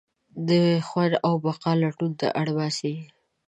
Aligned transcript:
د 0.47 0.49
خوند 0.87 1.13
او 1.27 1.33
بقا 1.45 1.71
لټون 1.81 2.11
ته 2.19 2.27
اړباسي. 2.41 2.95